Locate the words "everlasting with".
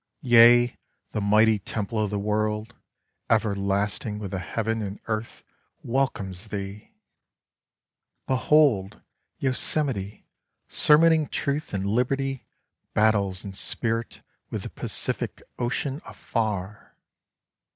3.29-4.31